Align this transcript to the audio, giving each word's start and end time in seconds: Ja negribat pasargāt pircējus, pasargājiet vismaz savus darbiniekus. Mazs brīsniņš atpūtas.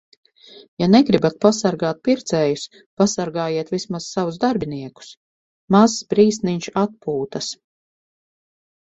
Ja 0.83 0.85
negribat 0.91 1.35
pasargāt 1.43 1.99
pircējus, 2.07 2.63
pasargājiet 3.01 3.69
vismaz 3.75 4.07
savus 4.17 4.39
darbiniekus. 4.45 5.11
Mazs 5.77 5.99
brīsniņš 6.15 6.71
atpūtas. 6.85 7.51